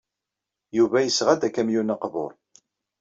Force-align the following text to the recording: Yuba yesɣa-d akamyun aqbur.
Yuba 0.77 0.97
yesɣa-d 1.05 1.47
akamyun 1.47 1.93
aqbur. 1.95 2.31